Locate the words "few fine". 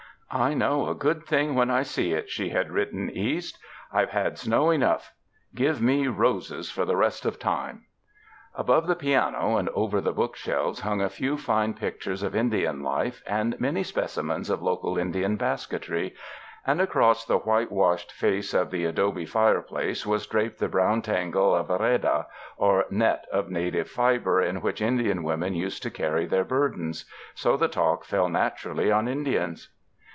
11.09-11.73